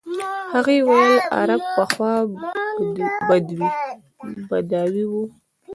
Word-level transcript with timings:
هغې 0.53 0.77
ویل 0.87 1.15
عرب 1.37 1.61
پخوا 1.75 2.13
بدوي 4.67 5.03
وو. 5.11 5.23